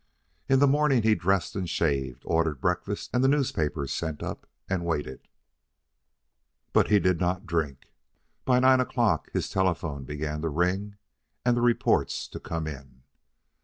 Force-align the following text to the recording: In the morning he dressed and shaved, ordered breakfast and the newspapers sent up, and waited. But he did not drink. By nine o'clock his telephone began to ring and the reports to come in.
In 0.49 0.57
the 0.57 0.67
morning 0.67 1.03
he 1.03 1.13
dressed 1.13 1.55
and 1.55 1.69
shaved, 1.69 2.23
ordered 2.25 2.59
breakfast 2.59 3.11
and 3.13 3.23
the 3.23 3.27
newspapers 3.27 3.91
sent 3.93 4.23
up, 4.23 4.47
and 4.67 4.83
waited. 4.83 5.27
But 6.73 6.87
he 6.87 6.99
did 6.99 7.19
not 7.19 7.45
drink. 7.45 7.93
By 8.43 8.57
nine 8.59 8.79
o'clock 8.79 9.29
his 9.31 9.47
telephone 9.47 10.03
began 10.05 10.41
to 10.41 10.49
ring 10.49 10.95
and 11.45 11.55
the 11.55 11.61
reports 11.61 12.27
to 12.29 12.39
come 12.39 12.65
in. 12.65 13.03